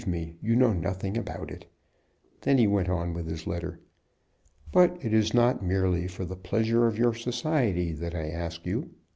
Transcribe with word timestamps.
Believe 0.03 0.23
me, 0.23 0.35
you 0.41 0.55
know 0.55 0.73
nothing 0.73 1.15
about 1.15 1.51
it." 1.51 1.67
Then 2.41 2.57
he 2.57 2.65
went 2.65 2.89
on 2.89 3.13
with 3.13 3.27
his 3.29 3.45
letter.) 3.45 3.79
"But 4.71 4.97
it 5.05 5.13
is 5.13 5.31
not 5.31 5.63
merely 5.63 6.07
for 6.07 6.25
the 6.25 6.35
pleasure 6.35 6.87
of 6.87 6.97
your 6.97 7.13
society 7.13 7.91
that 7.93 8.15
I 8.15 8.27
ask 8.29 8.65
you. 8.65 8.89